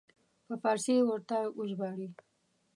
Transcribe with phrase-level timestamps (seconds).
[0.47, 2.07] په فارسي یې ورته وژباړي.